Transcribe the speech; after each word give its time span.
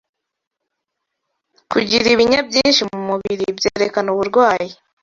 Kugira 1.71 2.07
ibinya 2.13 2.39
byinshi 2.49 2.81
mu 2.89 2.99
mubiri 3.09 3.45
byerekana 3.57 4.07
uburwayi 4.13 4.71